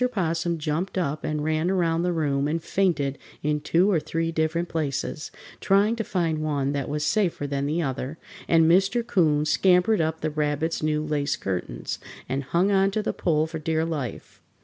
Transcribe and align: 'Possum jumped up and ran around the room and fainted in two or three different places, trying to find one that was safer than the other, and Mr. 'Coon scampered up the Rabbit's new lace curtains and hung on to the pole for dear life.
'Possum 0.11 0.57
jumped 0.57 0.97
up 0.97 1.23
and 1.23 1.43
ran 1.43 1.69
around 1.69 2.01
the 2.01 2.11
room 2.11 2.47
and 2.47 2.63
fainted 2.63 3.19
in 3.43 3.61
two 3.61 3.91
or 3.91 3.99
three 3.99 4.31
different 4.31 4.67
places, 4.67 5.29
trying 5.59 5.95
to 5.95 6.03
find 6.03 6.39
one 6.39 6.71
that 6.71 6.89
was 6.89 7.05
safer 7.05 7.45
than 7.45 7.67
the 7.67 7.83
other, 7.83 8.17
and 8.47 8.65
Mr. 8.65 9.05
'Coon 9.05 9.45
scampered 9.45 10.01
up 10.01 10.21
the 10.21 10.31
Rabbit's 10.31 10.81
new 10.81 11.05
lace 11.05 11.35
curtains 11.35 11.99
and 12.27 12.45
hung 12.45 12.71
on 12.71 12.89
to 12.89 13.03
the 13.03 13.13
pole 13.13 13.45
for 13.45 13.59
dear 13.59 13.85
life. 13.85 14.41